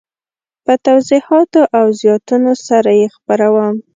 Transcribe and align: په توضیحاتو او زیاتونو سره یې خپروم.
په 0.65 0.73
توضیحاتو 0.85 1.61
او 1.77 1.85
زیاتونو 2.01 2.51
سره 2.67 2.91
یې 2.99 3.07
خپروم. 3.15 3.75